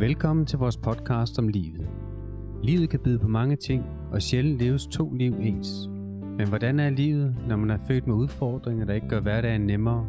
[0.00, 1.88] Velkommen til vores podcast om livet.
[2.62, 5.88] Livet kan byde på mange ting, og sjældent leves to liv ens.
[6.38, 10.06] Men hvordan er livet, når man er født med udfordringer, der ikke gør hverdagen nemmere,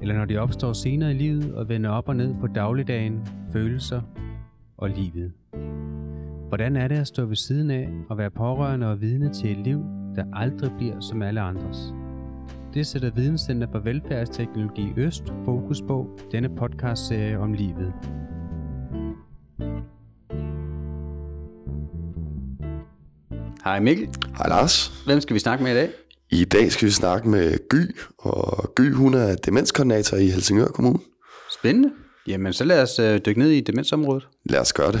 [0.00, 4.02] eller når de opstår senere i livet og vender op og ned på dagligdagen, følelser
[4.76, 5.32] og livet?
[6.48, 9.64] Hvordan er det at stå ved siden af og være pårørende og vidne til et
[9.64, 9.84] liv,
[10.16, 11.94] der aldrig bliver som alle andres?
[12.74, 17.92] Det sætter Videnscenter for Velfærdsteknologi Øst fokus på denne podcastserie om livet.
[23.64, 24.08] Hej Mikkel.
[24.38, 25.04] Hej Lars.
[25.06, 25.88] Hvem skal vi snakke med i dag?
[26.30, 27.82] I dag skal vi snakke med Gy,
[28.18, 30.98] og Gy hun er demenskoordinator i Helsingør Kommune.
[31.58, 31.90] Spændende.
[32.28, 34.28] Jamen, så lad os øh, dykke ned i demensområdet.
[34.44, 35.00] Lad os gøre det.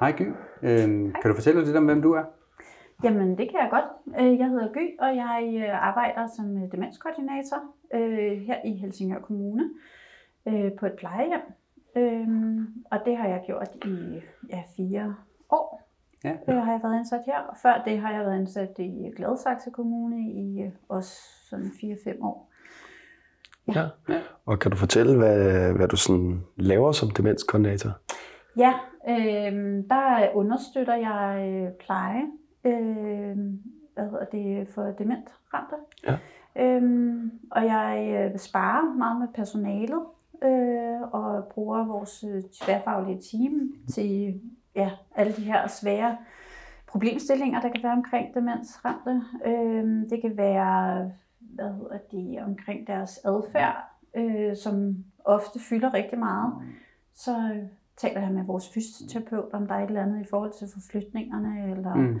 [0.00, 0.22] Hej Gy.
[0.62, 2.24] Øhm, kan du fortælle lidt om, hvem du er?
[3.04, 3.88] Jamen, det kan jeg godt.
[4.20, 7.58] Øh, Jeg hedder Gy, og jeg øh, arbejder som demenskoordinator
[7.94, 9.62] øh, her i Helsingør Kommune
[10.48, 11.40] øh, på et plejehjem.
[11.96, 12.58] Øhm,
[12.92, 15.14] Og det har jeg gjort i ja, fire
[15.50, 15.83] år.
[16.24, 16.32] Ja.
[16.48, 17.38] Øh, har jeg været ansat her.
[17.38, 22.24] Og før det har jeg været ansat i Gladsaxe Kommune i øh, også sådan 4-5
[22.24, 22.50] år.
[23.74, 23.88] Ja.
[24.46, 27.90] Og kan du fortælle, hvad, hvad du sådan laver som demenskoordinator?
[28.56, 28.72] Ja,
[29.08, 32.22] øh, der understøtter jeg øh, pleje
[32.64, 33.36] øh,
[33.94, 35.76] hvad hedder det, for dementramte.
[36.06, 36.16] Ja.
[36.58, 40.02] Øhm, og jeg øh, sparer meget med personalet
[40.44, 44.40] øh, og bruger vores øh, tværfaglige team til
[44.74, 46.16] ja, alle de her svære
[46.86, 49.22] problemstillinger, der kan være omkring demensramte.
[49.46, 53.76] Øh, det kan være hvad hedder det, omkring deres adfærd,
[54.16, 56.52] øh, som ofte fylder rigtig meget.
[57.14, 57.62] Så øh,
[57.96, 61.70] taler jeg med vores fysioterapeut, om der er et eller andet i forhold til forflytningerne,
[61.76, 62.20] eller Mm.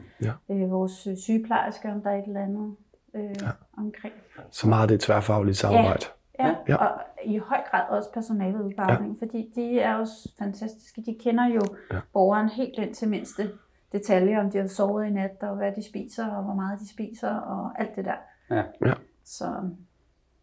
[0.50, 2.76] øh, vores sygeplejerske, om der er et eller andet
[3.14, 3.28] øh, Ja.
[3.46, 3.50] ja.
[3.78, 4.14] omkring.
[4.50, 6.04] Så meget det tværfaglige samarbejde.
[6.04, 6.54] Ja, Ja.
[6.68, 8.96] ja, og i høj grad også personalet ja.
[9.18, 11.02] fordi de er også fantastiske.
[11.06, 11.60] De kender jo
[11.90, 11.94] Ja.
[11.96, 12.00] ja.
[12.12, 13.50] borgeren helt ind til mindste
[13.92, 16.88] detaljer, om de har sovet i nat, og hvad de spiser, og hvor meget de
[16.90, 18.16] spiser, og alt det der.
[18.50, 18.62] Ja.
[18.86, 18.94] Ja.
[19.24, 19.44] Så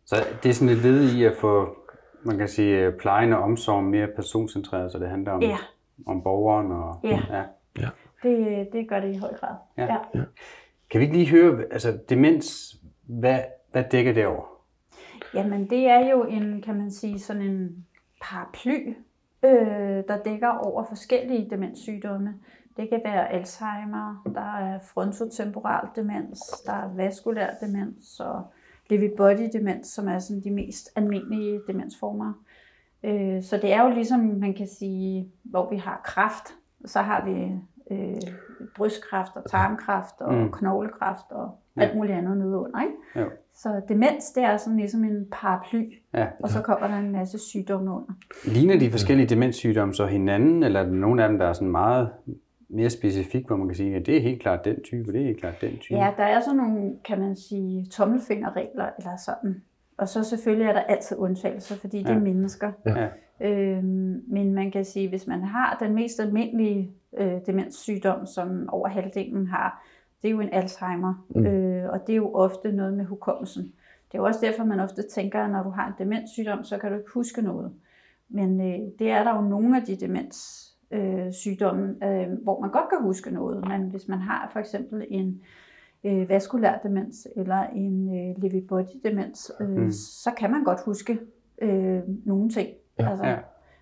[0.05, 1.75] Så det er sådan et led i at få,
[2.23, 5.57] man kan sige, øh, plejen og omsorg mere personcentreret, så det handler om, ja,
[6.07, 6.71] om borgeren.
[6.71, 7.19] Og, Ja.
[7.79, 7.89] ja.
[8.23, 9.55] det, det gør det i høj grad.
[9.77, 9.97] Ja.
[10.15, 10.23] ja.
[10.89, 12.75] Kan vi ikke lige høre, altså demens,
[13.07, 13.39] hvad,
[13.71, 14.43] hvad dækker det over?
[15.33, 17.85] Jamen, det er jo en, kan man sige, sådan en
[18.21, 18.93] paraply,
[19.45, 22.33] øh, der dækker over forskellige demenssygdomme.
[22.77, 28.41] Det kan være Alzheimer, der er frontotemporal demens, der er vaskulær demens og
[28.89, 32.33] Lewy body demens, som er sådan de mest almindelige demensformer.
[33.03, 36.55] Øh, så det er jo ligesom, man kan sige, hvor vi har kræft,
[36.85, 37.51] så har vi
[37.91, 38.21] øh,
[38.75, 40.51] brystkræft og tarmkræft og Mm.
[40.51, 42.81] knoglekræft og alt muligt andet nedenunder.
[42.81, 42.93] Ikke?
[43.15, 43.29] Jo.
[43.53, 46.27] Så demens, det er sådan ligesom en paraply, Ja.
[46.39, 48.13] og så kommer der en masse sygdomme under.
[48.45, 51.71] Ligner de forskellige demenssygdomme så hinanden, eller er der nogle af dem, der er sådan
[51.71, 52.09] meget
[52.69, 55.25] mere specifik, hvor man kan sige, at det er helt klart den type, det er
[55.25, 55.97] helt klart den type?
[55.99, 59.61] Ja, der er sådan nogle, kan man sige, tommelfingerregler eller sådan.
[59.97, 62.13] Og så selvfølgelig er der altid undtagelser, fordi det Ja.
[62.15, 62.71] er mennesker.
[62.85, 63.07] Ja.
[63.41, 68.87] Øhm, men man kan sige, hvis man har den mest almindelige øh, demenssygdom, som over
[68.87, 69.83] halvdelen har,
[70.21, 71.25] det er jo en Alzheimer.
[71.29, 71.45] Mm.
[71.45, 73.63] Øh, og det er jo ofte noget med hukommelsen.
[74.11, 76.77] Det er jo også derfor, man ofte tænker, at når du har en demenssygdom, så
[76.77, 77.71] kan du ikke huske noget.
[78.29, 82.71] Men øh, det er der jo nogle af de demenssygdomme, øh, sygdomme, øh, hvor man
[82.71, 83.67] godt kan huske noget.
[83.67, 85.41] Men hvis man har for eksempel en
[86.03, 89.91] øh, vaskulær demens eller en øh, Lewy body demens, øh, mm.
[89.91, 91.19] så kan man godt huske
[91.61, 92.69] øh, nogle ting.
[92.99, 93.09] Ja.
[93.09, 93.37] Altså, Ja.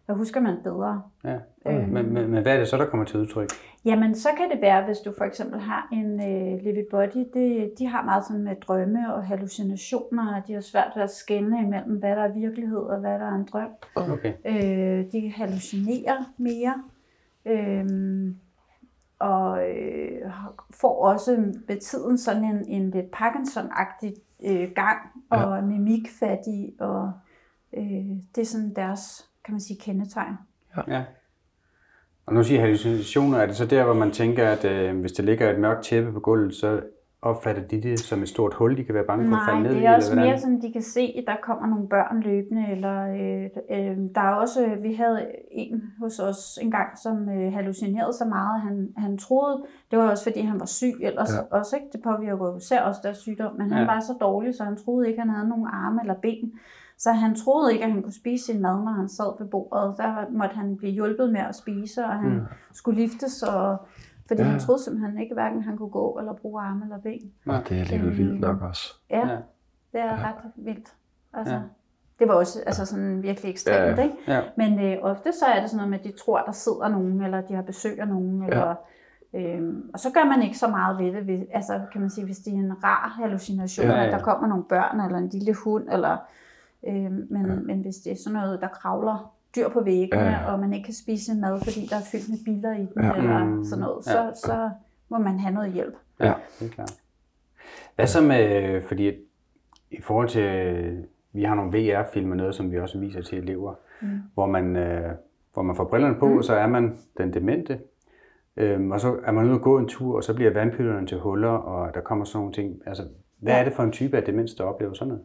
[0.09, 1.01] Der husker man bedre.
[1.23, 1.37] Ja.
[1.65, 1.89] Øh.
[1.89, 3.49] Men, men, men hvad er det så, der kommer til udtryk?
[3.85, 7.73] Jamen, så kan det være, hvis du for eksempel har en øh, Lewy body, det,
[7.79, 11.61] de har meget sådan med drømme og hallucinationer, og de har svært ved at skelne
[11.61, 13.69] imellem, hvad der er virkelighed og hvad der er en drøm.
[13.95, 14.33] Okay.
[14.45, 16.83] Øh, de hallucinerer mere,
[17.45, 17.85] øh,
[19.19, 20.31] og øh,
[20.81, 24.13] får også med tiden sådan en, en lidt Parkinson-agtig
[24.45, 25.61] øh, gang, og ja.
[25.61, 27.11] mimikfattig, og
[27.77, 30.33] øh, det er sådan deres, kan man sige, kendetegn.
[30.87, 31.03] Ja.
[32.25, 35.23] Og nu siger hallucinationer, er det så der, hvor man tænker, at øh, hvis der
[35.23, 36.81] ligger et mørkt tæppe på gulvet, så
[37.21, 39.69] opfatter de det som et stort hul, de kan være bange for at falde Nej,
[39.69, 39.79] ned i?
[39.81, 42.71] det er også eller mere sådan, de kan se, at der kommer nogle børn løbende,
[42.71, 47.53] eller øh, øh, der er også, vi havde en hos os en gang, som øh,
[47.53, 51.35] hallucinerede så meget, han, han troede, det var også fordi han var syg ellers Ja.
[51.35, 51.57] ja.
[51.59, 51.87] også, ikke?
[51.93, 53.93] det påvirker jo især også deres sygdom, men han Ja.
[53.93, 56.53] var så dårlig, så han troede ikke, han havde nogen arme eller ben,
[56.99, 59.97] så han troede ikke, at han kunne spise sin mad, når han sad ved bordet,
[59.97, 62.41] der måtte han blive hjulpet med at spise, og han Mm.
[62.73, 63.77] skulle liftes, og,
[64.27, 64.45] fordi Ja.
[64.45, 64.51] ja.
[64.51, 67.31] han troede simpelthen ikke, hverken han kunne gå eller bruge arme eller ben.
[67.47, 68.93] Og det er alligevel vildt nok også.
[69.09, 69.37] Ja, Ja.
[69.91, 70.15] det er Ja.
[70.27, 70.93] ret vildt.
[71.33, 71.59] Altså, Ja.
[71.59, 71.65] ja.
[72.19, 74.03] Det var også altså sådan virkelig ekstremt, Ja, ja.
[74.03, 74.15] ikke?
[74.27, 74.41] Ja.
[74.57, 77.21] Men øh, ofte så er det sådan noget med, at de tror, der sidder nogen,
[77.21, 78.75] eller de har besøg af nogen, eller,
[79.33, 81.27] øhm, og så gør man ikke så meget ved det.
[81.27, 84.03] Ved, altså kan man sige, hvis det er en rar hallucination, Ja, ja, ja.
[84.03, 84.07] ja.
[84.07, 86.17] at der kommer nogle børn, eller en lille hund, eller,
[86.87, 87.55] øhm, men, Ja.
[87.55, 90.85] men hvis det er sådan noget, der kravler dyr på væggene, Ja, og man ikke
[90.85, 93.13] kan spise mad, fordi der er fyldt med biler i den, Ja.
[93.15, 94.11] eller Mm, sådan noget, ja.
[94.11, 94.69] så, så
[95.09, 95.93] må man have noget hjælp.
[96.19, 96.93] Ja, det er klart.
[97.95, 99.11] Hvad så med, fordi
[99.91, 103.73] i forhold til, vi har nogle VR-film og noget, som vi også viser til elever,
[104.01, 104.07] mm.
[104.33, 105.11] hvor, man, øh,
[105.53, 106.37] hvor man får brillerne på, mm.
[106.37, 107.79] og så er man den demente,
[108.57, 111.17] øhm, og så er man ude at gå en tur, og så bliver vandpytterne til
[111.19, 112.81] huller, og der kommer sådan nogle ting.
[112.85, 113.03] Altså,
[113.39, 113.59] hvad Ja.
[113.59, 115.23] er det for en type af demens, der oplever sådan noget?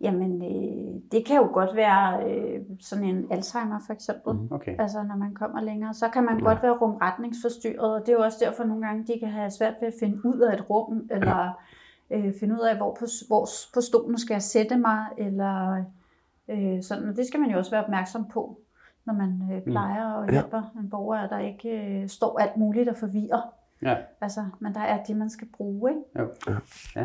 [0.00, 4.32] Jamen, øh, det kan jo godt være øh, sådan en Alzheimer for eksempel.
[4.34, 4.48] Mm.
[4.50, 4.76] Okay.
[4.78, 6.44] Altså når man kommer længere, så kan man ja.
[6.44, 9.74] godt være rumretningsforstyrret, og det er jo også derfor nogle gange, de kan have svært
[9.80, 11.60] ved at finde ud af et rum, eller
[12.10, 15.84] øh, finde ud af, hvor på, hvor på stolen skal jeg sætte mig, eller
[16.48, 17.08] øh, sådan.
[17.08, 18.58] Og det skal man jo også være opmærksom på,
[19.04, 20.32] når man øh, plejer og Ja.
[20.32, 21.68] hjælper en borger, at der ikke
[22.02, 23.54] øh, står alt muligt og forvirrer.
[23.82, 23.96] Ja.
[24.20, 26.02] Altså, men der er det, man skal bruge, ikke?
[26.18, 26.28] Jo.
[26.96, 27.04] Ja.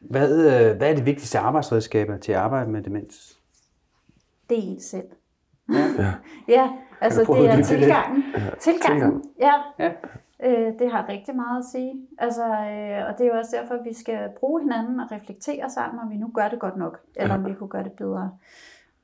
[0.00, 3.38] Hvad, øh, hvad er det vigtigste arbejdsredskaber til at arbejde med demens?
[4.50, 5.08] Det er en selv.
[5.72, 6.12] Ja.
[6.48, 6.70] Ja,
[7.00, 7.80] altså prøve det er uddybe det lidt?
[7.80, 8.22] tilgangen.
[8.60, 9.24] Tilgangen, tilgang.
[9.40, 9.52] ja.
[9.78, 9.92] Ja.
[10.44, 11.94] Øh, det har rigtig meget at sige.
[12.18, 15.70] Altså, øh, og det er jo også derfor, at vi skal bruge hinanden og reflektere
[15.70, 18.30] sammen, om vi nu gør det godt nok, eller om vi kunne gøre det bedre.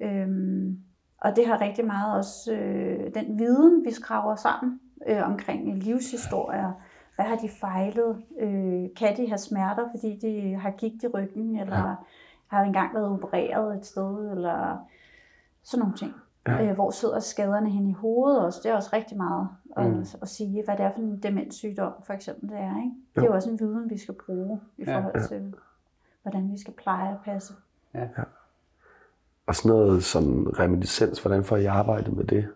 [0.00, 0.78] Øhm,
[1.20, 6.72] og det har rigtig meget også øh, den viden, vi skraver sammen øh, omkring livshistorier.
[7.14, 8.22] Hvad har de fejlet?
[8.40, 12.06] Øh, kan de have smerter, fordi de har gigt i ryggen, eller
[12.46, 14.78] har engang været opereret et sted, eller
[15.62, 16.14] sådan nogle ting.
[16.46, 16.64] Ja.
[16.68, 18.60] Øh, hvor sidder skaderne hen i hovedet også?
[18.62, 20.04] Det er også rigtig meget at, Mm.
[20.22, 22.76] at sige, hvad det er for en demenssygdom, for eksempel det er.
[22.76, 22.90] Ikke?
[23.14, 24.98] Det er jo også en viden, vi skal bruge i Ja.
[24.98, 25.54] forhold til,
[26.22, 27.54] hvordan vi skal pleje og passe.
[29.46, 32.48] Og sådan noget som reminiscens, hvordan får I arbejdet med det?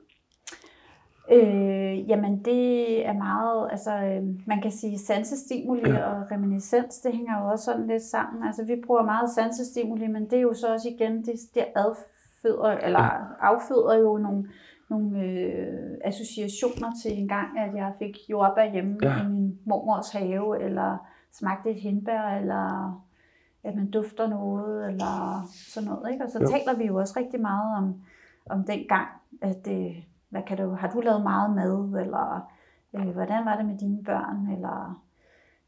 [1.32, 7.40] Øh, jamen det er meget, altså øh, man kan sige sansestimuli og reminiscens, det hænger
[7.43, 8.43] jo også sådan lidt sammen.
[8.46, 12.70] Altså vi bruger meget sansestimuli, men det er jo så også igen, det, det adføder,
[12.70, 14.48] eller afføder jo nogle,
[14.90, 19.22] nogle øh, associationer til en gang, at jeg fik jordbær hjemme Ja.
[19.22, 20.96] i min mormors have, eller
[21.32, 23.02] smagte et hindbær, eller
[23.64, 26.12] at man dufter noget, eller sådan noget.
[26.12, 26.25] Ikke?
[26.25, 26.46] Og så Jo.
[26.46, 27.94] taler vi jo også rigtig meget om,
[28.50, 29.08] om den gang,
[29.42, 29.96] at øh,
[30.31, 32.50] hvad kan du, har du lavet meget mad, eller
[32.96, 35.02] øh, hvordan var det med dine børn, eller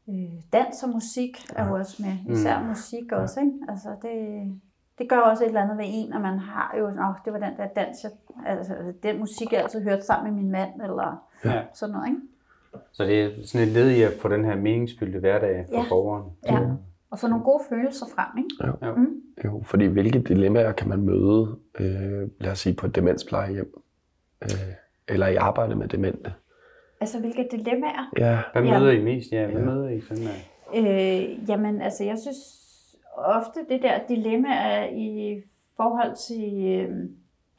[0.09, 3.53] øh, dans og musik er jo også med, især musik også, ikke?
[3.69, 4.51] Altså det,
[4.97, 7.39] det gør også et eller andet ved en, at man har jo, åh, det var
[7.39, 8.11] den der dans, jeg,
[8.45, 8.73] altså
[9.03, 11.61] den musik, jeg altid hørte sammen med min mand, eller Ja.
[11.73, 12.19] sådan noget, ikke?
[12.91, 15.85] Så det er sådan et led i at få den her meningsfyldte hverdag for Ja.
[15.89, 16.31] borgeren.
[16.45, 16.59] Ja.
[17.11, 18.49] Og få nogle gode følelser frem, ikke?
[19.45, 23.73] Jo, fordi hvilke dilemmaer kan man møde, øh, lad os sige, på et demensplejehjem?
[24.43, 24.49] Øh,
[25.07, 26.33] eller i arbejde med demente?
[27.01, 28.11] Altså hvilke dilemmaer?
[28.17, 28.79] Ja, Hvad Ja.
[28.79, 29.31] møder I mest?
[29.31, 30.33] Ja, hvad møder I sådan her?
[30.75, 32.37] Øh, jamen, altså, jeg synes
[33.15, 35.41] ofte det der dilemma er i
[35.77, 36.95] forhold til øh,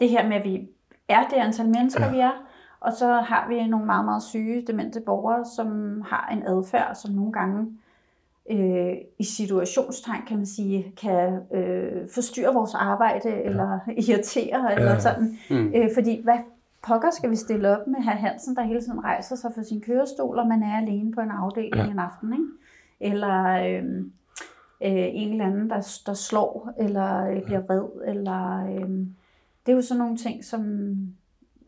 [0.00, 0.68] det her med, at vi
[1.08, 2.12] er det antal mennesker, ja.
[2.12, 2.46] vi er,
[2.80, 7.10] og så har vi nogle meget, meget syge demente borgere, som har en adfærd, som
[7.14, 7.66] nogle gange
[8.50, 13.40] øh, i situationstegn, kan man sige, kan øh, forstyrre vores arbejde, ja.
[13.40, 14.98] eller irritere, eller Ja.
[14.98, 15.38] sådan.
[15.50, 15.72] Mm.
[15.74, 16.38] Øh, fordi hvad
[16.82, 19.80] pokker skal vi stille op med herr Hansen, der hele tiden rejser sig for sin
[19.80, 21.90] kørestol, og man er alene på en afdeling Ja.
[21.90, 22.44] en aften, ikke?
[23.00, 23.84] Eller øh,
[24.82, 28.64] øh, en eller anden, der, der slår, eller øh, bliver vred, eller...
[28.66, 29.06] Øh,
[29.66, 30.62] det er jo sådan nogle ting, som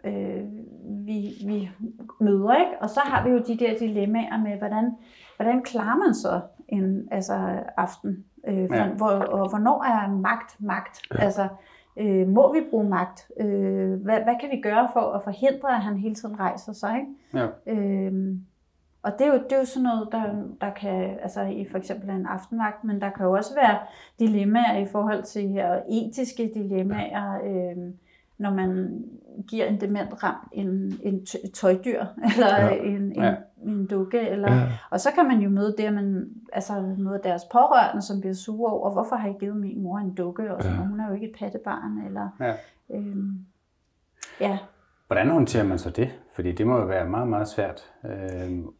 [0.04, 0.42] øh,
[1.06, 1.70] vi, vi
[2.20, 2.72] møder, ikke?
[2.80, 4.90] Og så har vi jo de der dilemmaer med, hvordan,
[5.36, 7.34] hvordan klarer man så en altså,
[7.76, 8.24] aften?
[8.48, 8.76] Øh, Ja.
[8.76, 8.88] ja.
[8.88, 11.00] hvor, og hvornår er magt magt?
[11.14, 11.18] Ja.
[11.24, 11.48] Altså,
[11.96, 13.30] øh, må vi bruge magt?
[13.40, 16.96] Øh, hvad, hvad kan vi gøre for at forhindre, at han hele tiden rejser sig?
[16.96, 17.46] Ikke?
[17.66, 17.72] Ja.
[17.72, 18.44] Øhm,
[19.02, 20.24] og det er, jo, det er jo sådan noget, der,
[20.60, 23.78] der kan, altså i for eksempel en aftenvagt, men der kan jo også være
[24.18, 27.94] dilemmaer i forhold til her etiske dilemmaer, øhm,
[28.38, 29.02] når man
[29.48, 32.68] giver en dement ramt en, en tøjdyr, eller ja.
[32.68, 33.34] en, en, Ja.
[33.66, 34.68] En dukke, eller, Ja.
[34.90, 38.34] og så kan man jo møde det, at man altså møde deres pårørende, som bliver
[38.34, 40.82] sure over, hvorfor har I givet min mor en dukke, og sådan, Ja.
[40.82, 40.88] ja.
[40.88, 42.54] hun er jo ikke et pattebarn, eller, Ja.
[42.96, 43.38] øhm,
[44.40, 44.58] ja,
[45.06, 46.10] Hvordan håndterer man så det?
[46.34, 48.10] Fordi det må jo være meget, meget svært øh,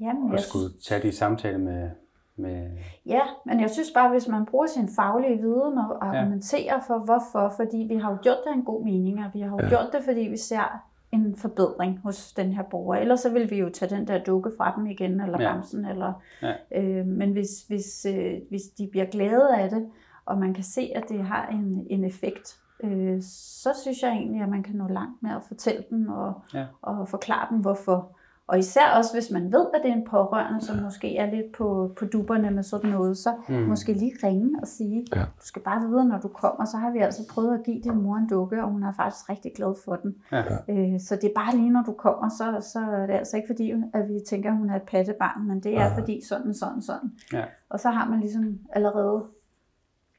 [0.01, 1.91] Jamen, at jeg skulle tage de samtaler med...
[2.37, 2.71] med
[3.07, 7.53] Ja, men jeg synes bare, hvis man bruger sin faglige viden og argumenterer for hvorfor,
[7.57, 9.63] fordi vi har jo gjort det en god mening, og vi har jo Ja.
[9.65, 9.69] ja.
[9.69, 10.83] gjort det, fordi vi ser
[11.13, 12.95] en forbedring hos den her borger.
[12.97, 15.53] Ellers så vil vi jo tage den der dukke fra dem igen, eller Ja.
[15.53, 16.53] bamsen, eller, Ja.
[16.83, 19.89] øh, men hvis, hvis, øh, hvis de bliver glade af det,
[20.27, 24.43] og man kan se, at det har en, en effekt, øh, så synes jeg egentlig,
[24.43, 26.67] at man kan nå langt med at fortælle dem og, Ja.
[26.83, 28.17] og forklare dem, hvorfor.
[28.47, 31.53] Og især også, hvis man ved, at det er en pårørende, som måske er lidt
[31.53, 33.55] på, på duberne med sådan noget, så Mm.
[33.55, 35.21] måske lige ringe og sige, Ja.
[35.21, 38.03] du skal bare vide, når du kommer, så har vi altså prøvet at give din
[38.03, 40.15] mor en dukke, og hun er faktisk rigtig glad for den.
[40.33, 40.43] Ja.
[40.69, 43.47] Øh, så det er bare lige, når du kommer, så, så er det altså ikke
[43.47, 45.99] fordi, at vi tænker, at hun er et pattebarn, men det er Ja.
[45.99, 47.11] fordi sådan, sådan, sådan.
[47.33, 47.45] Ja.
[47.69, 49.25] Og så har man ligesom allerede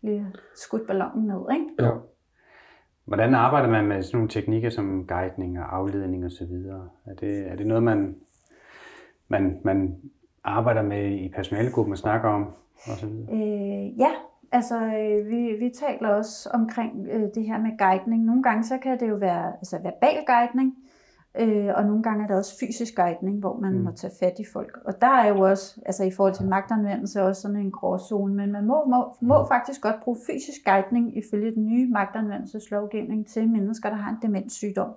[0.01, 1.65] lige skudt ballonen ned, ikke?
[1.79, 1.89] Ja.
[3.05, 6.51] Hvordan arbejder man med sådan nogle teknikker som guidning og afledning osv.?
[7.05, 8.15] Er det, er det noget, man,
[9.27, 9.95] man, man
[10.43, 12.43] arbejder med i personalegruppen og snakker om?
[12.75, 13.33] Og så videre?
[13.33, 14.11] Øh, ja,
[14.51, 18.23] altså øh, vi, vi taler også omkring øh, det her med guidning.
[18.23, 20.75] Nogle gange så kan det jo være altså, verbal guidning,
[21.39, 23.77] øh, og nogle gange er det også fysisk guidning, hvor man Mm.
[23.77, 23.83] mm.
[23.83, 24.79] må tage fat i folk.
[24.85, 28.51] Og der er jo også, altså i forhold til magtanvendelse, også sådan en gråzone, men
[28.51, 33.89] man må, må, må faktisk godt bruge fysisk guidning ifølge den nye magtanvendelseslovgivning til mennesker,
[33.89, 34.89] der har en demenssygdom.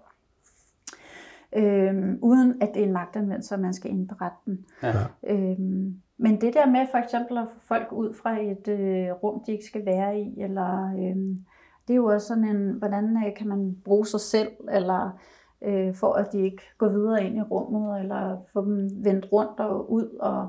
[1.57, 4.65] Øhm, uden at det er en magtanvendelse, og man skal indberette den.
[4.83, 4.93] Ja.
[5.27, 9.43] Øhm, men det der med for eksempel at få folk ud fra et øh, rum,
[9.47, 11.45] de ikke skal være i, eller øhm,
[11.89, 15.19] det er jo også sådan en, hvordan øh, kan man bruge sig selv, eller
[15.67, 19.61] øh, for at de ikke går videre ind i rummet, eller få dem vendt rundt
[19.61, 20.49] og ud, og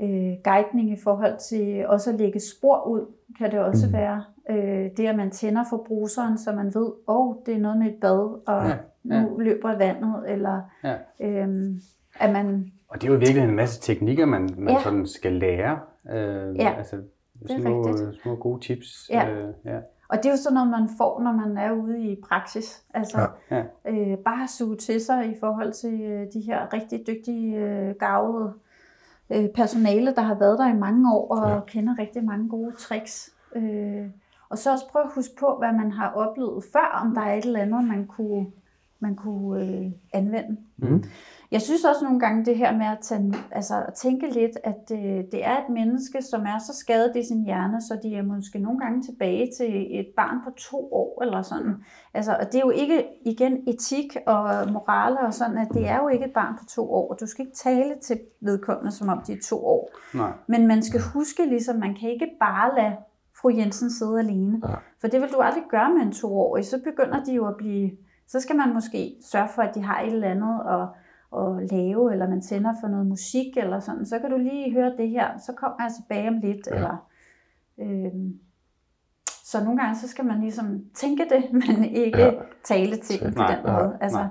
[0.00, 3.06] øh, guidning i forhold til også at lægge spor ud,
[3.38, 3.92] kan det også Mm.
[3.92, 4.24] være.
[4.50, 7.78] Øh, det at man tænder for bruseren, så man ved, åh, oh, det er noget
[7.78, 8.76] med et bad, og Ja,
[9.14, 10.94] ja, nu løber vandet, eller Ja.
[11.20, 11.80] øhm,
[12.20, 14.80] at man Og det er jo virkelig en masse teknikker, man, man Ja.
[14.82, 15.78] sådan skal lære.
[16.10, 16.96] Øh, Ja, altså,
[17.50, 18.22] er små, rigtigt.
[18.22, 19.10] små gode tips.
[19.10, 19.30] Ja.
[19.30, 19.78] Øh, ja.
[20.14, 22.84] Og det er jo sådan noget, man får, når man er ude i praksis.
[22.94, 23.62] Altså Ja.
[23.88, 28.52] øh, bare suge til sig i forhold til øh, de her rigtig dygtige, øh, gavede
[29.30, 31.54] øh, personale, der har været der i mange år og Ja.
[31.54, 31.60] ja.
[31.66, 33.30] kender rigtig mange gode tricks.
[33.56, 34.06] Øh,
[34.48, 37.34] og så også prøve at huske på, hvad man har oplevet før, om der er
[37.34, 38.46] et eller andet, man kunne,
[39.00, 40.56] man kunne øh, anvende.
[40.76, 41.04] Mm.
[41.54, 44.90] Jeg synes også nogle gange det her med at, tage, altså at tænke lidt, at
[44.92, 48.22] øh, det er et menneske, som er så skadet i sin hjerne, så de er
[48.22, 51.74] måske nogle gange tilbage til et barn på to år eller sådan.
[52.14, 55.96] Altså, og det er jo ikke igen etik og morale og sådan, at det er
[56.02, 57.14] jo ikke et barn på to år.
[57.14, 59.90] Du skal ikke tale til vedkommende, som om de er to år.
[60.14, 60.32] Nej.
[60.46, 62.96] Men man skal huske ligesom, man kan ikke bare lade
[63.40, 64.60] fru Jensen sidde alene.
[64.68, 64.74] Ja.
[65.00, 66.64] For det vil du aldrig gøre med en toårig.
[66.64, 67.90] Så begynder de jo at blive...
[68.28, 70.88] Så skal man måske sørge for, at de har et eller andet at,
[71.38, 74.06] at lave, eller man tænder for noget musik, eller sådan.
[74.06, 76.66] Så kan du lige høre det her, så kommer jeg tilbage om lidt.
[76.66, 76.74] Ja.
[76.76, 77.08] Eller,
[77.78, 78.38] øhm,
[79.44, 82.30] så nogle gange, så skal man ligesom tænke det, men ikke Ja.
[82.64, 83.98] tale til dem på den nej, måde.
[84.00, 84.28] Altså, nej.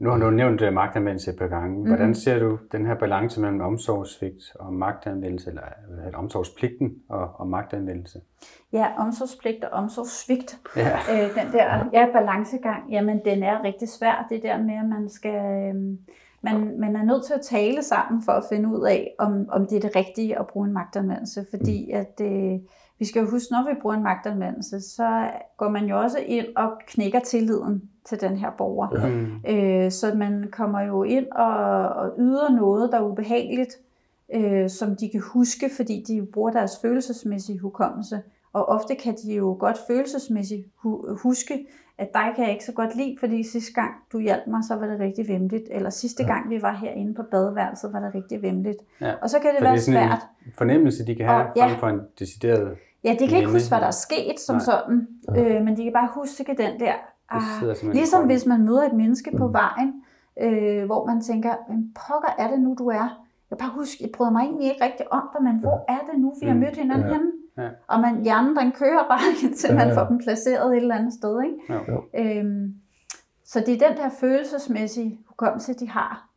[0.00, 1.86] Nu har du nævnt uh, magtanvendelse et par gange.
[1.86, 2.14] Hvordan Mhm.
[2.14, 5.62] ser du den her balance mellem omsorgssvigt og magtanvendelse, eller
[6.06, 8.20] øh, omsorgspligten og, og magtanvendelse?
[8.72, 10.58] ja, omsorgspligt og omsorgssvigt.
[10.76, 10.98] Ja.
[11.12, 14.26] øh, den der ja, balancegang, jamen den er rigtig svær.
[14.30, 15.34] Det der med, at man skal...
[15.34, 15.74] Øh,
[16.42, 19.66] man, man er nødt til at tale sammen for at finde ud af, om, om
[19.66, 21.46] det er det rigtige at bruge en magtanvendelse.
[21.50, 22.58] Fordi at, øh,
[22.98, 26.46] vi skal jo huske, når vi bruger en magtanvendelse, så går man jo også ind
[26.56, 29.08] og knækker tilliden til den her borger.
[29.08, 29.50] Mm.
[29.54, 33.76] Øh, så man kommer jo ind og, og yder noget, der er ubehageligt,
[34.34, 38.22] øh, som de kan huske, fordi de bruger deres følelsesmæssige hukommelse.
[38.52, 41.66] Og ofte kan de jo godt følelsesmæssigt hu- huske,
[41.98, 44.76] at dig kan jeg ikke så godt lide, fordi sidste gang du hjalp mig, så
[44.76, 45.64] var det rigtig vemmeligt.
[45.70, 48.78] Eller sidste gang vi var herinde på badeværelset, var det rigtig vemmeligt.
[49.00, 49.12] Ja.
[49.22, 50.18] Og så kan det Så være det er sådan svært.
[50.46, 51.66] en fornemmelse, de kan have, Og- ja.
[51.66, 52.76] frem for en decideret...
[53.04, 54.64] Ja, de kan ikke huske, hvad der er sket som Nej.
[54.64, 56.92] sådan, øh, men de kan bare huske den der.
[57.30, 60.02] Ah, ligesom hvis man møder et menneske på vejen,
[60.40, 63.24] øh, hvor man tænker, hvem pokker er det nu, du er?
[63.50, 65.98] Jeg kan bare huske, jeg bryder mig egentlig ikke rigtig om dig, men hvor er
[66.12, 66.60] det nu, vi har Mm.
[66.60, 67.12] mødt hinanden Ja.
[67.12, 67.30] henne?
[67.58, 67.68] Ja.
[67.86, 70.00] Og man, hjernen den kører bare, indtil Ja, man ja.
[70.00, 71.42] får dem placeret et eller andet sted.
[71.42, 71.82] Ikke?
[71.92, 72.02] Jo.
[72.18, 72.74] Øhm,
[73.44, 76.28] så det er den der følelsesmæssige hukommelse, de har.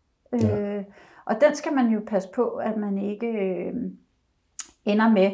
[0.42, 0.78] Ja.
[0.78, 0.84] Øh,
[1.26, 3.74] og den skal man jo passe på, at man ikke øh,
[4.86, 5.32] ender med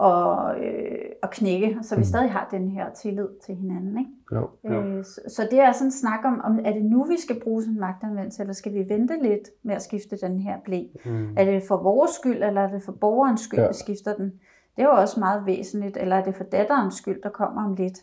[0.00, 2.04] at, øh, at knække, så vi Mm.
[2.04, 3.98] stadig har den her tillid til hinanden.
[3.98, 4.10] Ikke?
[4.32, 4.48] Jo.
[4.64, 4.82] Jo.
[4.82, 7.40] Øh, så, så det er sådan en snak om, om, er det nu, vi skal
[7.40, 10.82] bruge sådan en magtanvendelse, eller skal vi vente lidt med at skifte den her blæ?
[11.04, 11.34] Mm.
[11.36, 13.68] Er det for vores skyld, eller er det for borgerens skyld, Ja.
[13.68, 14.32] vi skifter den?
[14.76, 15.96] Det er jo også meget væsentligt.
[15.96, 17.98] Eller er det for datterens skyld, der kommer om lidt?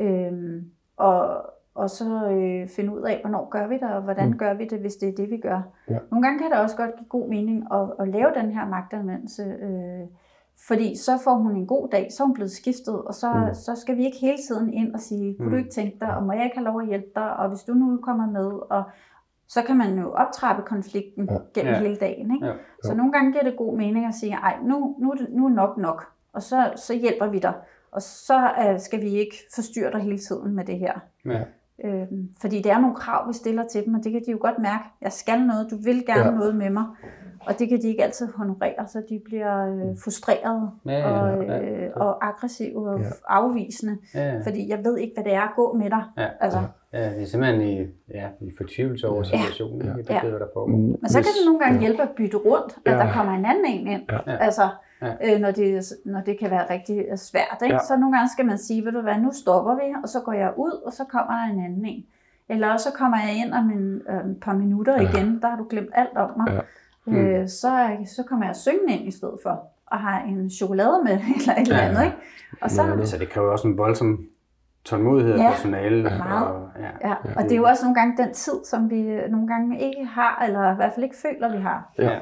[0.00, 0.64] Øhm,
[0.96, 1.42] og,
[1.74, 4.38] og så øh, finde ud af, hvornår gør vi det, og hvordan mm.
[4.38, 5.62] gør vi det, hvis det er det, vi gør.
[5.90, 5.98] Ja.
[6.10, 9.42] Nogle gange kan det også godt give god mening at, at lave den her magtanvendelse,
[9.42, 10.06] øh,
[10.68, 13.40] fordi så får hun en god dag, så er hun blevet skiftet, og så, Mm.
[13.40, 13.54] mm.
[13.54, 15.50] så skal vi ikke hele tiden ind og sige, kunne Mm.
[15.52, 17.60] du ikke tænke dig, og må jeg ikke have lov at hjælpe dig, og hvis
[17.62, 18.82] du nu kommer med, og
[19.48, 21.36] så kan man jo optrappe konflikten Ja.
[21.54, 21.78] gennem Ja.
[21.80, 22.34] hele dagen.
[22.34, 22.46] Ikke?
[22.46, 22.52] Ja.
[22.84, 25.50] Så nogle gange giver det god mening at sige, ej, nu, nu, er nu er
[25.50, 26.06] nok nok.
[26.32, 27.54] og så, så hjælper vi dig.
[27.92, 30.92] Og så øh, skal vi ikke forstyrre dig hele tiden med det her.
[31.24, 31.42] Ja.
[31.84, 34.38] Øhm, fordi det er nogle krav, vi stiller til dem, og det kan de jo
[34.40, 34.84] godt mærke.
[35.02, 36.30] Jeg skal noget, du vil gerne Ja.
[36.30, 36.34] ja.
[36.34, 36.84] noget med mig.
[37.46, 41.44] Og det kan de ikke altid honorere, så de bliver øh, frustrerede Ja, ja, og,
[41.44, 41.60] ja.
[41.60, 43.06] øh, og aggressive og Ja.
[43.28, 43.96] afvisende.
[44.14, 46.02] Ja, Fordi jeg ved ikke, hvad det er at gå med dig.
[46.18, 46.26] Ja.
[46.40, 46.58] Altså,
[46.92, 49.24] ja, det er simpelthen i, ja, i fortvivlelse over Ja.
[49.24, 49.82] situationen.
[49.82, 49.90] Ja.
[49.90, 49.96] Ja.
[49.96, 50.16] Det Ja.
[50.16, 50.76] er, hvad der foregår.
[50.76, 51.80] Men så kan det nogle gange ja.
[51.80, 52.98] hjælpe at bytte rundt, at Ja.
[52.98, 54.02] der kommer en anden en ind.
[54.12, 54.18] Ja.
[54.32, 54.36] Ja.
[54.36, 54.68] Altså,
[55.06, 55.34] Ja.
[55.34, 57.58] øh, når, det, når det kan være rigtig øh, svært.
[57.62, 57.74] Ikke?
[57.74, 57.80] Ja.
[57.88, 60.32] Så nogle gange skal man sige, ved du hvad, nu stopper vi, og så går
[60.32, 62.04] jeg ud, og så kommer der en anden en.
[62.48, 65.08] Eller også så kommer jeg ind om en, øh, et par minutter Ja.
[65.08, 66.62] igen, der har du glemt alt om mig.
[67.06, 67.12] Ja.
[67.12, 71.12] Øh, så, så kommer jeg syngende ind i stedet for, og har en chokolade med,
[71.36, 71.88] eller et eller Ja.
[71.88, 72.04] andet.
[72.04, 72.16] Ikke?
[72.60, 73.02] Og så, Noget andet.
[73.02, 74.24] Altså, det kræver også en voldsom
[74.84, 75.50] tålmodighed Ja.
[75.50, 76.02] personale.
[76.02, 76.46] Meget.
[76.48, 77.08] Og, ja.
[77.08, 77.14] ja.
[77.36, 80.04] og det er jo også nogle gange den tid, som vi øh, nogle gange ikke
[80.04, 81.92] har, eller i hvert fald ikke føler, vi har.
[81.98, 82.18] Ja.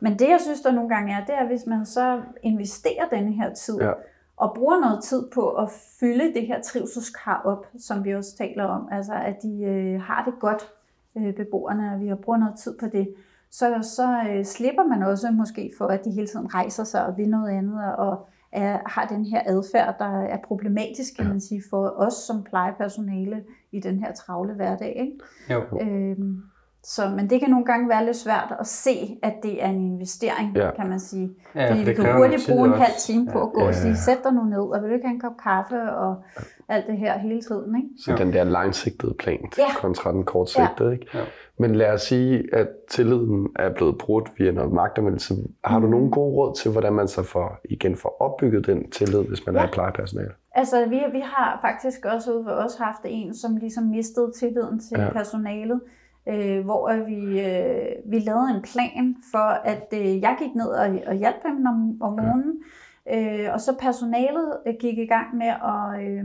[0.00, 3.32] Men det, jeg synes, der nogle gange er, det er, hvis man så investerer denne
[3.32, 3.92] her tid, Ja.
[4.36, 8.64] og bruger noget tid på at fylde det her trivselskrav op, som vi også taler
[8.64, 10.68] om, altså at de øh, har det godt,
[11.16, 13.14] øh, beboerne, og vi har brugt noget tid på det,
[13.50, 17.16] så, så øh, slipper man også måske for, at de hele tiden rejser sig og
[17.16, 21.62] vil noget andet, og er, har den her adfærd, der er problematisk, kan man sige,
[21.70, 24.96] for os som plejepersonale i den her travle hverdag.
[25.00, 25.18] Ikke?
[25.50, 25.78] Jo.
[25.80, 26.42] Øhm,
[26.82, 29.80] så, men det kan nogle gange være lidt svært at se, at det er en
[29.92, 30.64] investering, Ja.
[30.64, 30.70] ja.
[30.74, 31.30] kan man sige.
[31.54, 33.66] Ja, Fordi for vi det kan hurtigt bruge en halv time på at gå Ja.
[33.66, 36.22] og sige, sæt dig nu ned, og vil du ikke have en kop kaffe, og
[36.68, 37.76] alt det her hele tiden.
[37.76, 37.88] Ikke?
[37.98, 39.64] Så den der langsigtede plan Ja.
[39.76, 40.92] kontra den kortsigtede.
[40.92, 41.06] Ikke?
[41.14, 41.20] Ja.
[41.58, 45.34] Men lad os sige, at tilliden er blevet brudt via noget magtanvendelse.
[45.64, 45.90] Har du Mhm.
[45.90, 49.54] nogen gode råd til, hvordan man så får, igen får opbygget den tillid, hvis man
[49.54, 49.60] Ja.
[49.62, 50.30] er i plejepersonale?
[50.54, 54.78] Altså, vi, vi har faktisk også ude ved os haft en, som ligesom mistede tilliden
[54.80, 55.04] til Ja.
[55.04, 55.12] ja.
[55.12, 55.80] personalet,
[56.30, 60.88] øh, hvor vi, øh, vi lavede en plan for, at øh, jeg gik ned og,
[61.06, 62.62] og hjalp ham om, om morgenen,
[63.12, 66.24] øh, og så personalet øh, gik i gang med at, øh,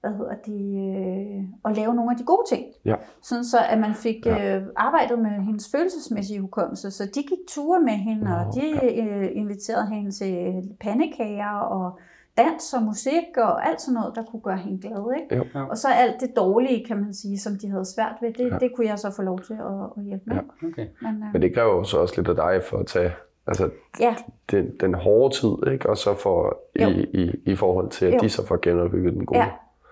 [0.00, 0.60] hvad hedder de,
[0.98, 2.64] øh, at lave nogle af de gode ting.
[2.84, 2.94] Ja.
[3.22, 4.56] Sådan så, at man fik Ja.
[4.56, 8.66] øh, arbejdet med hendes følelsesmæssige hukommelse, så de gik ture med hende, og de
[9.02, 11.98] øh, inviterede hende til pandekager og
[12.38, 15.04] dans og musik og alt sådan noget, der kunne gøre hende glad.
[15.22, 15.36] Ikke?
[15.36, 15.44] Jo.
[15.60, 15.66] Jo.
[15.70, 18.52] Og så alt det dårlige, kan man sige, som de havde svært ved, det, Ja.
[18.52, 18.58] ja.
[18.58, 20.36] det kunne jeg så få lov til at, at hjælpe med.
[20.36, 20.42] Ja.
[20.62, 20.68] Ja.
[20.68, 20.86] Okay.
[21.02, 23.12] Men, øh, Men det kræver jo så også lidt af dig for at tage
[23.46, 23.70] altså,
[24.00, 24.14] ja,
[24.50, 25.88] den, den hårde tid, ikke?
[25.90, 26.88] og så for Jo.
[26.88, 28.18] i, i, i forhold til, at Jo.
[28.18, 29.38] de så får genopbygget den gode.
[29.40, 29.48] ja.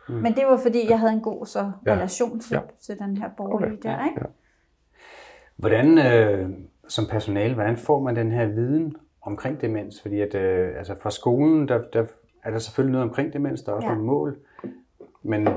[0.08, 1.92] Men det var fordi, jeg havde en god så Ja.
[1.92, 2.60] relation til, Ja.
[2.60, 2.66] ja.
[2.80, 3.88] til den her borgerlige Okay.
[3.90, 4.04] der.
[4.06, 4.20] Ikke?
[5.56, 6.48] Hvordan, øh,
[6.88, 10.02] som personale, hvordan får man den her viden omkring demens?
[10.02, 12.04] Fordi at, øh, altså fra skolen, der, der
[12.46, 13.94] er der selvfølgelig noget omkring demens, der er også Ja.
[13.94, 14.36] nogle mål.
[15.22, 15.48] Men,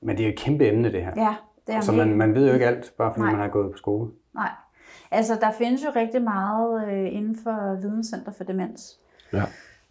[0.00, 1.12] men det er jo et kæmpe emne, det her.
[1.16, 1.34] Ja,
[1.66, 3.30] det er Så man, helt- man ved jo ikke alt, bare fordi Nej.
[3.30, 4.10] man har gået på skole.
[4.34, 4.50] Nej.
[5.10, 9.00] Altså, der findes jo rigtig meget øh, inden for Videnscenter for Demens.
[9.32, 9.42] Ja.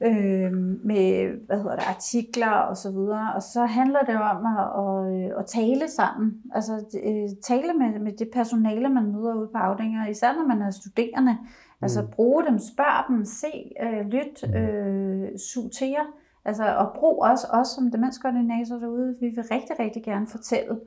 [0.01, 0.51] Øh,
[0.85, 3.33] med, hvad hedder det, artikler og så videre.
[3.35, 6.41] Og så handler det jo om at, at, øh, at tale sammen.
[6.55, 6.73] Altså,
[7.05, 10.07] øh, tale med, med det personale, man møder ude på afdelinger.
[10.07, 11.37] Især når man er studerende.
[11.81, 16.05] Altså, bruge dem, spørg dem, se, øh, lyt, øh, sug til jer.
[16.45, 19.15] Altså, og brug også os som demenskoordinator derude.
[19.19, 20.79] Vi vil rigtig, rigtig gerne fortælle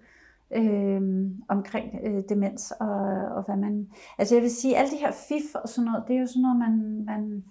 [0.51, 2.89] øh, omkring øh, demens og,
[3.37, 3.89] og hvad man...
[4.19, 6.43] Altså jeg vil sige, alle de her fif og sådan noget, det er jo sådan
[6.43, 7.45] noget, man, man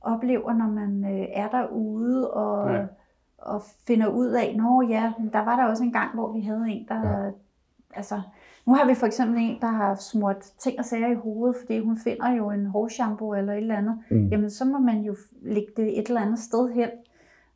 [0.00, 2.84] oplever, når man øh, er derude og, Ja.
[3.38, 6.64] og finder ud af, nå ja, der var der også en gang, hvor vi havde
[6.68, 7.08] en, der...
[7.08, 7.30] Ja.
[7.94, 8.20] Altså,
[8.66, 11.80] nu har vi for eksempel en, der har smurt ting og sager i hovedet, fordi
[11.80, 13.98] hun finder jo en hårshampoo eller et eller andet.
[14.10, 14.28] Mm.
[14.28, 16.88] Jamen, så må man jo lægge det et eller andet sted hen.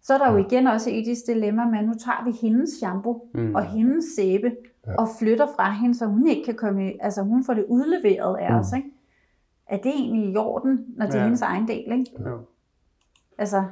[0.03, 2.71] Så er der jo igen også et etisk dilemma med, at nu tager vi hendes
[2.71, 3.55] shampoo Mm.
[3.55, 4.47] og hendes sæbe
[4.87, 4.91] Ja.
[4.91, 4.97] ja.
[4.97, 8.37] og flytter fra hende, så hun ikke kan komme i, altså hun får det udleveret
[8.41, 8.59] af Mm.
[8.59, 8.89] os, ikke?
[9.67, 11.25] Er det egentlig i orden, når det er Ja.
[11.25, 12.07] hendes egen del, ikke?
[12.27, 12.39] Jo.
[13.39, 13.65] Altså,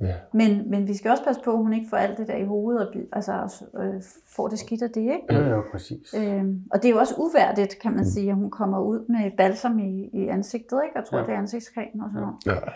[0.00, 0.14] Ja.
[0.34, 2.44] men, men vi skal også passe på, at hun ikke får alt det der i
[2.44, 4.02] hovedet, og altså, øh,
[4.36, 5.34] får det skidt af det, ikke?
[5.34, 6.14] Jo, jo, præcis.
[6.18, 9.30] Øhm, og det er jo også uværdigt, kan man sige, at hun kommer ud med
[9.36, 10.98] balsam i, i ansigtet, ikke?
[10.98, 11.22] Jeg tror, Ja.
[11.22, 11.26] ja.
[11.28, 12.36] det er ansigtscreme og sådan noget.
[12.46, 12.70] Ja.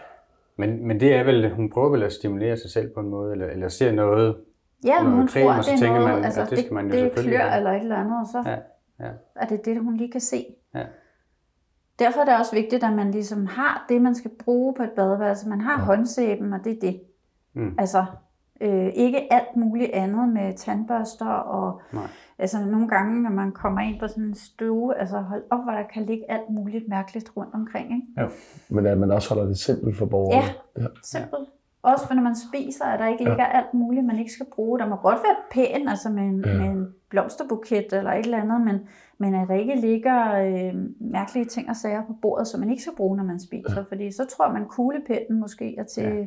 [0.59, 3.33] Men, men det er vel, hun prøver vel at stimulere sig selv på en måde,
[3.33, 4.37] eller, eller ser noget.
[4.85, 6.51] Ja, Noget hun creme, tror, og at så det er tænker noget, man, altså, at
[6.51, 7.57] det skal man jo det, det selvfølgelig klør have.
[7.59, 8.57] eller et eller andet, og så Ja,
[9.07, 9.13] ja.
[9.37, 10.45] er det det, hun lige kan se.
[10.75, 10.85] Ja.
[11.99, 14.91] Derfor er det også vigtigt, at man ligesom har det, man skal bruge på et
[14.97, 15.49] badeværelse.
[15.49, 15.85] Man har ja.
[15.85, 17.01] håndsæben, og det er det.
[17.55, 17.75] Mm.
[17.79, 18.05] Altså,
[18.61, 22.07] øh, ikke alt muligt andet med tandbørster og Nej.
[22.39, 25.73] altså nogle gange, når man kommer ind på sådan en stue, altså hold op, hvor
[25.73, 28.07] der kan ligge alt muligt mærkeligt rundt omkring, ikke?
[28.69, 30.53] Men at man også holder det simpelt for borgerne.
[30.79, 31.49] Ja, simpelt.
[31.83, 33.59] Også for når man spiser, at der ikke ligger ja.
[33.59, 34.79] alt muligt, man ikke skal bruge.
[34.79, 36.59] Der må godt være pæn, altså med en, ja.
[36.59, 38.77] med en blomsterbuket eller et eller andet, men,
[39.19, 42.83] men at der ikke ligger øh, mærkelige ting og sager på bordet, som man ikke
[42.83, 43.77] skal bruge, når man spiser.
[43.77, 43.85] Ja.
[43.89, 46.27] Fordi så tror man, kuglepinden måske er til ja.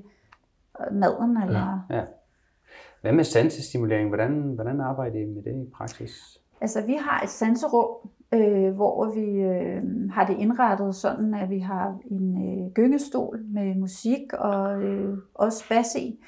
[0.92, 1.38] Maden.
[1.44, 1.86] Eller...
[1.90, 2.04] Ja.
[3.02, 4.08] Hvad med sansestimulering?
[4.08, 6.40] Hvordan, hvordan arbejder I med det i praksis?
[6.62, 11.60] Altså, vi har et sanserum, øh, hvor vi øh, har det indrettet sådan, at vi
[11.60, 16.20] har en øh, gyngestol med musik og øh, også bas i.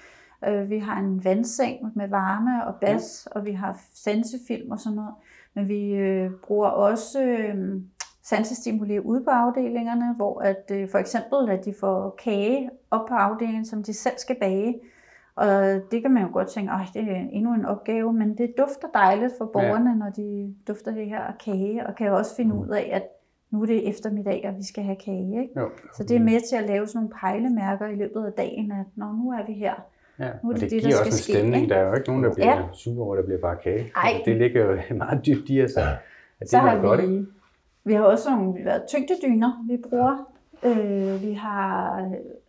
[0.47, 3.39] Øh, vi har en vandseng med varme og bas, ja.
[3.39, 5.13] og vi har sansefilm og sådan noget.
[5.53, 7.81] Men vi øh, bruger også øh,
[8.29, 13.13] sansestimuli ude på afdelingerne, hvor at, øh, for eksempel at de får kage op på
[13.13, 14.79] afdelingen, som de selv skal bage.
[15.35, 18.53] Og det kan man jo godt tænke, at det er endnu en opgave, men det
[18.57, 19.95] dufter dejligt for borgerne, ja.
[19.95, 22.61] når de dufter det her kage, og kan også finde mm.
[22.61, 23.03] ud af, at
[23.51, 25.41] nu er det eftermiddag, og vi skal have kage.
[25.41, 25.59] Ikke?
[25.59, 25.69] Jo.
[25.93, 28.85] Så det er med til at lave sådan nogle pejlemærker i løbet af dagen, at
[28.95, 29.73] når nu er vi her.
[30.19, 31.65] Ja, nu er det, og det, det giver der også en stemning.
[31.65, 32.63] Ske, der er jo ikke nogen, der bliver ja.
[32.73, 33.91] sure over, at der bliver bare kage.
[33.95, 34.09] Ej.
[34.09, 35.71] Altså, det ligger jo meget dybt i os.
[35.77, 35.89] Ja.
[36.39, 37.25] det så har godt, vi, ikke?
[37.87, 40.31] Vi har også nogle tyngdedyner, vi bruger.
[40.63, 41.99] Øh, vi har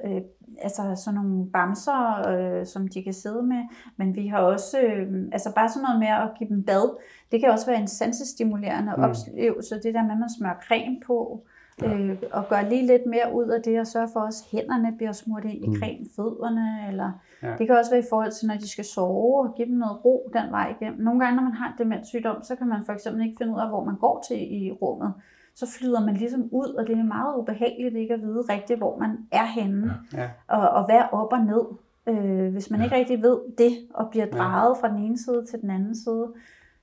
[0.05, 0.21] øh,
[0.63, 3.63] altså sådan nogle bamser, øh, som de kan sidde med,
[3.97, 6.97] men vi har også, øh, altså bare sådan noget med at give dem bad,
[7.33, 9.03] det kan også være en sansestimulerende mm.
[9.03, 11.47] oplevelse, det der med, at man smører creme på,
[11.85, 14.97] øh, og gør lige lidt mere ud af det, og sørge for, at også hænderne
[14.97, 15.75] bliver smurt ind i mm.
[15.75, 17.55] creme, fødderne, eller ja.
[17.59, 20.05] det kan også være i forhold til, når de skal sove, og give dem noget
[20.05, 21.01] ro den vej igennem.
[21.01, 23.61] Nogle gange, når man har en demenssygdom, så kan man for eksempel ikke finde ud
[23.61, 25.13] af, hvor man går til i rummet
[25.59, 28.99] så flyder man ligesom ud, og det er meget ubehageligt ikke at vide rigtigt, hvor
[28.99, 30.31] man er henne, ja.
[30.49, 31.65] og, og være op og ned.
[32.07, 32.85] Øh, hvis man ja.
[32.85, 34.81] ikke rigtig ved det, og bliver drejet ja.
[34.81, 36.27] fra den ene side til den anden side,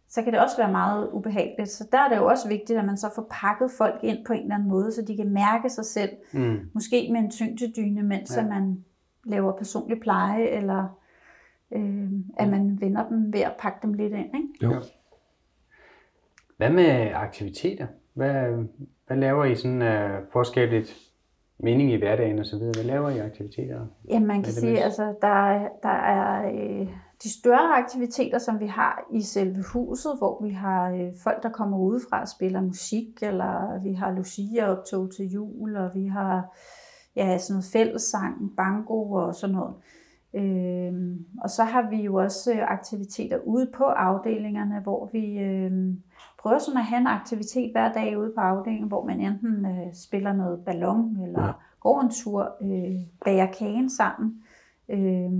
[0.10, 1.70] så kan det også være meget ubehageligt.
[1.70, 4.34] Så der er det jo også vigtigt, at man så får pakket folk ind på
[4.34, 6.10] en eller anden måde, så de kan mærke sig selv.
[6.34, 6.60] Mm.
[6.74, 8.48] Måske med en tyngdedyne, mens ja.
[8.48, 8.86] man
[9.26, 11.00] laver personlig pleje, eller
[11.72, 14.36] øh, at man vender dem ved at pakke dem lidt ind.
[14.36, 14.74] Ikke?
[14.76, 14.82] Jo.
[16.58, 17.88] Hvad med aktiviteter?
[18.14, 18.66] Hvad,
[19.08, 20.96] hvad laver I sådan uh, for at skabe lidt
[21.58, 22.74] mening i hverdagen og så videre?
[22.76, 23.86] Hvad laver I aktiviteter?
[24.10, 26.88] Ja, man kan sige, altså der, der er øh,
[27.24, 31.50] de større aktiviteter, som vi har i selve huset, hvor vi har øh, folk, der
[31.50, 36.58] kommer udefra og spiller musik, eller vi har Lucia-optog til jul, og vi har
[37.15, 39.73] ja, sådan noget fællessang, bango og sådan noget.
[40.34, 40.93] Øh,
[41.41, 45.71] og så har vi jo også aktiviteter ude på afdelingerne, hvor vi øh,
[46.39, 49.93] prøver sådan at have en aktivitet hver dag ude på afdelingen, hvor man enten øh,
[49.93, 54.43] spiller noget ballon, eller går en tur, øh, bager kagen sammen,
[54.89, 55.32] øh,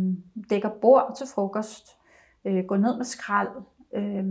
[0.50, 1.88] dækker bord til frokost,
[2.46, 3.50] øh, går ned med skrald.
[3.96, 4.26] Øh,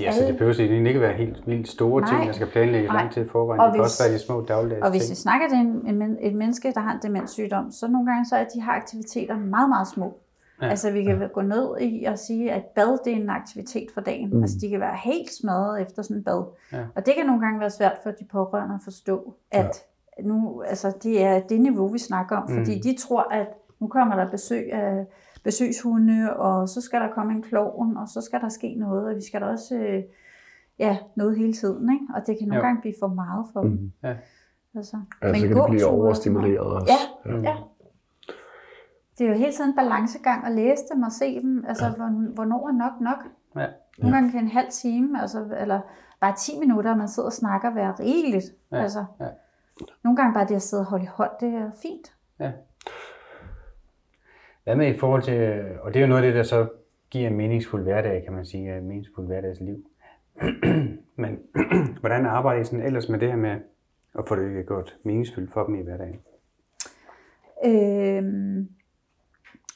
[0.00, 2.88] Ja, så det behøver egentlig ikke være helt vildt store nej, ting, der skal planlægge
[2.88, 2.96] nej.
[2.96, 3.60] lang tid forvejen.
[3.60, 6.16] Og det kan også være de små dagligdags Og hvis vi snakker til en, en,
[6.20, 9.68] et menneske, der har en demenssygdom, så nogle gange så er de her aktiviteter meget,
[9.68, 10.18] meget små.
[10.62, 10.68] Ja.
[10.68, 11.26] Altså vi kan ja.
[11.26, 14.30] gå ned i og sige, at bad det er en aktivitet for dagen.
[14.30, 14.42] Mm.
[14.42, 16.44] Altså de kan være helt smadret efter sådan en bad.
[16.72, 16.78] Ja.
[16.96, 19.84] Og det kan nogle gange være svært for de pårørende at forstå, at
[20.18, 20.22] ja.
[20.24, 22.50] nu, altså det er det niveau, vi snakker om.
[22.50, 22.56] Mm.
[22.56, 23.48] Fordi de tror, at
[23.80, 25.06] nu kommer der besøg af
[25.44, 29.16] besøgshunde, og så skal der komme en klovn, og så skal der ske noget, og
[29.16, 30.02] vi skal da også øh,
[30.78, 31.92] ja, noget hele tiden.
[31.92, 32.06] Ikke?
[32.14, 32.66] Og det kan nogle jo.
[32.66, 33.70] gange blive for meget for mm.
[33.70, 33.92] dem.
[34.02, 34.14] Ja.
[34.74, 36.92] Altså, ja, så kan det blive overstimuleret også.
[37.26, 37.40] Ja, ja.
[37.40, 37.56] ja
[39.18, 41.64] det er jo hele tiden en balancegang at læse dem og se dem.
[41.68, 41.92] Altså, ja.
[42.34, 43.18] hvornår er nok nok?
[43.56, 43.66] Ja.
[43.98, 45.80] Nogle gange kan en halv time, altså, eller
[46.20, 48.44] bare 10 minutter, man sidder og snakker, være rigeligt.
[48.72, 48.76] Ja.
[48.76, 49.26] Altså, ja.
[50.04, 52.14] Nogle gange bare det at sidde og holde i hånd, det er fint.
[52.40, 52.52] Ja.
[54.64, 56.66] Hvad med i forhold til, og det er jo noget af det, der så
[57.10, 59.76] giver en meningsfuld hverdag, kan man sige, en meningsfuld hverdagsliv.
[61.22, 61.38] Men
[62.00, 63.56] hvordan arbejder I sådan ellers med det her med
[64.18, 66.20] at få det gjort meningsfuldt for dem i hverdagen?
[67.64, 68.68] Øhm,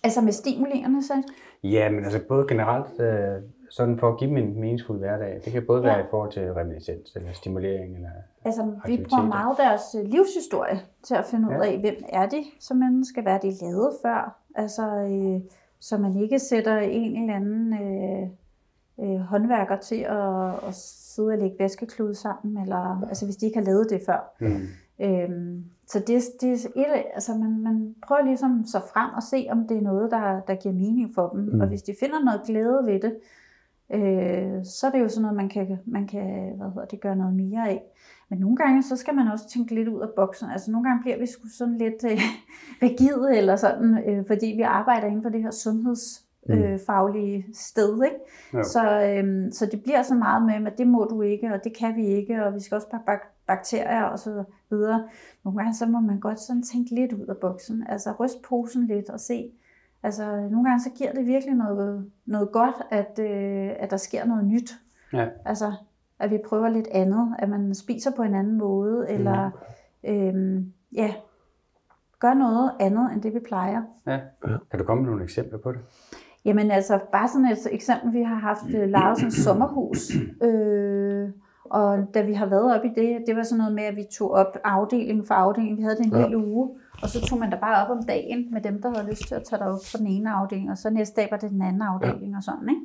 [0.06, 1.22] Altså med stimulerende så?
[1.62, 5.40] Ja, men altså både generelt, øh, sådan for at give dem en meningsfuld hverdag.
[5.44, 5.86] Det kan både ja.
[5.86, 8.10] være i forhold til reminiscens eller stimulering eller
[8.44, 11.58] Altså vi bruger meget deres øh, livshistorie til at finde ja.
[11.58, 14.36] ud af, hvem er de som menneske, hvad er de lavet før.
[14.56, 15.40] Altså øh,
[15.80, 18.28] så man ikke sætter en eller anden øh,
[19.00, 23.58] øh, håndværker til at, at sidde og lægge vaskeklud sammen, eller altså hvis de ikke
[23.58, 24.34] har lavet det før.
[24.40, 24.66] Mm.
[25.00, 29.46] Øhm, så det, det er et, altså man, man prøver ligesom så frem og se,
[29.50, 31.40] om det er noget, der, der giver mening for dem.
[31.40, 31.60] Mm.
[31.60, 33.16] Og hvis de finder noget glæde ved det,
[33.90, 37.16] øh, så er det jo sådan noget, man kan, man kan hvad hedder det, gøre
[37.16, 37.82] noget mere af.
[38.28, 40.50] Men nogle gange, så skal man også tænke lidt ud af boksen.
[40.50, 42.20] Altså nogle gange bliver vi sgu sådan lidt øh,
[42.82, 48.04] rigide eller sådan, øh, fordi vi arbejder inden for det her sundheds øh, faglige sted.
[48.04, 48.16] Ikke?
[48.64, 51.76] Så, øhm, så det bliver så meget med, at det må du ikke, og det
[51.76, 55.08] kan vi ikke, og vi skal også pakke bak- bakterier og så videre.
[55.44, 58.86] Nogle gange så må man godt sådan tænke lidt ud af boksen, altså ryste posen
[58.86, 59.50] lidt og se.
[60.02, 64.24] Altså nogle gange så giver det virkelig noget, noget godt, at, øh, at der sker
[64.24, 64.74] noget nyt.
[65.12, 65.28] Ja.
[65.44, 65.72] Altså
[66.20, 69.50] at vi prøver lidt andet, at man spiser på en anden måde, eller
[70.04, 71.14] øhm, ja,
[72.20, 73.82] gør noget andet, end det vi plejer.
[74.06, 74.18] Ja.
[74.70, 75.80] Kan du komme med nogle eksempler på det?
[76.44, 80.10] Jamen altså, bare sådan et eksempel, vi har haft sådan et sommerhus,
[80.42, 81.28] øh,
[81.64, 84.04] og da vi har været op i det, det var sådan noget med, at vi
[84.18, 86.26] tog op afdeling for afdeling, vi havde det en Ja.
[86.26, 86.70] hel uge,
[87.02, 89.34] og så tog man der bare op om dagen med dem, der havde lyst til
[89.34, 91.82] at tage derop for den ene afdeling, og så næste dag var det den anden
[91.82, 92.80] afdeling og sådan, ikke?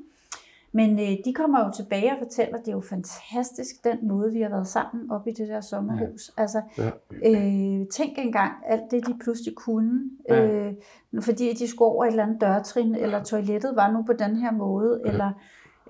[0.73, 4.31] Men øh, de kommer jo tilbage og fortæller, at det er jo fantastisk, den måde,
[4.33, 6.31] vi har været sammen op i det der sommerhus.
[6.37, 6.41] Ja.
[6.41, 6.89] Altså, Ja.
[7.29, 10.47] øh, tænk engang alt det, de pludselig kunne, Ja.
[10.47, 10.73] øh,
[11.21, 14.51] fordi de skulle over et eller andet dørtrin, eller toilettet var nu på den her
[14.51, 15.11] måde, Ja.
[15.11, 15.31] eller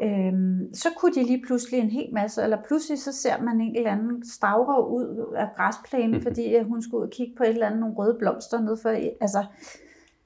[0.03, 3.75] Øhm, så kunne de lige pludselig en hel masse, eller pludselig så ser man en
[3.75, 7.49] eller anden stavre ud af græsplænen, fordi øh, hun skulle ud og kigge på et
[7.49, 8.89] eller andet, nogle røde blomster nede for,
[9.21, 9.45] altså,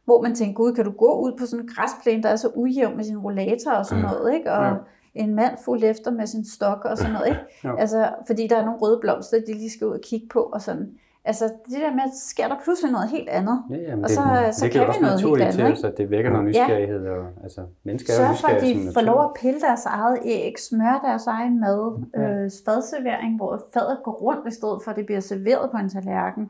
[0.06, 2.50] hvor man tænker, gud, kan du gå ud på sådan en græsplæne, der er så
[2.56, 4.10] ujævn med sin rollator og sådan Ja.
[4.12, 4.52] noget, ikke?
[4.52, 4.74] Og Ja.
[5.16, 7.40] en mand fuld efter med sin stok og sådan noget, ikke?
[7.64, 7.76] Jo.
[7.76, 10.62] Altså, fordi der er nogle røde blomster, de lige skal ud og kigge på og
[10.62, 10.92] sådan.
[11.28, 13.64] Altså, det der med, at så sker der pludselig noget helt andet.
[13.70, 15.74] Ja, jamen, Og det, så- så det kan jo vi noget helt andet, til ikke?
[15.78, 16.50] os, at det vækker noget Ja.
[16.64, 17.08] nysgerrighed.
[17.08, 20.54] Og, altså, mennesker er Sørg for, at de får lov at pille deres eget æg,
[20.70, 22.22] smøre deres egen mad, Ja.
[22.22, 25.90] øh, fadservering, hvor fadet går rundt, i stedet for at det bliver serveret på en
[25.90, 26.50] tallerken.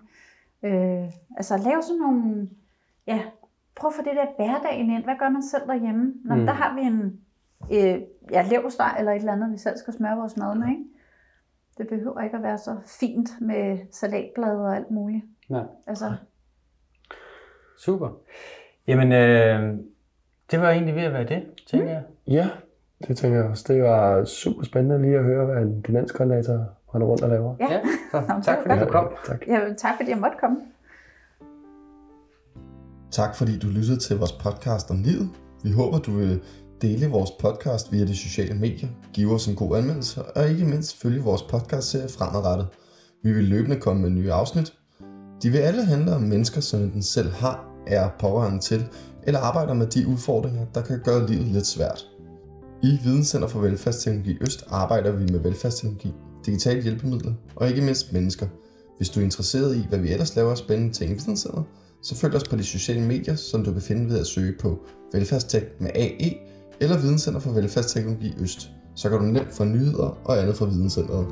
[0.63, 1.03] Øh,
[1.37, 2.49] altså lave sådan nogle,
[3.07, 3.19] ja,
[3.75, 5.03] prøv at få det der hverdagen ind.
[5.03, 6.13] Hvad gør man selv derhjemme?
[6.25, 6.39] Nå, Mm.
[6.39, 6.45] mm.
[6.45, 7.19] der har vi en
[7.71, 10.83] øh, ja, leverpostej eller et eller andet, vi selv skal smøre vores mad med, ikke?
[11.77, 15.23] Det behøver ikke at være så fint med salatblade og alt muligt.
[15.49, 15.63] Nej.
[15.87, 16.13] Altså,
[17.77, 18.09] Super.
[18.87, 19.77] Jamen, øh,
[20.51, 22.03] det var egentlig ved at være det, tænker jeg.
[22.27, 22.49] Ja,
[23.07, 23.73] det tænker jeg også.
[23.73, 27.55] Det var super spændende lige at høre, hvad en demenskoordinator render rundt og laver.
[27.59, 27.71] ja.
[27.73, 29.07] Ja, så tak fordi du kom.
[29.25, 29.47] Tak.
[29.47, 30.57] ja, tak fordi jeg måtte komme.
[33.11, 35.29] Tak fordi du lyttede til vores podcast om livet.
[35.63, 36.41] Vi håber, du vil
[36.81, 40.95] dele vores podcast via de sociale medier, give os en god anmeldelse og ikke mindst
[40.95, 42.67] følge vores podcastserie fremadrettet.
[43.23, 44.73] Vi vil løbende komme med nye afsnit.
[45.43, 48.87] De vil alle handle om mennesker, som den selv har, er pårørende til,
[49.23, 52.05] eller arbejder med de udfordringer, der kan gøre livet lidt svært.
[52.83, 56.13] I Videnscenter for Velfærdsteknologi Øst arbejder vi med velfærdsteknologi,
[56.45, 58.47] digitale hjælpemidler og ikke mindst mennesker.
[58.97, 61.63] Hvis du er interesseret i, hvad vi ellers laver af spændende ting i Videnscenter,
[62.05, 64.79] så følg os på de sociale medier, som du kan finde ved at søge på
[65.13, 66.33] Velfærdstek med AE
[66.79, 68.69] eller Videnscenter for Velfærdsteknologi Øst.
[68.95, 71.27] Så kan du nemt få nyheder og andet fra Videnscenteret.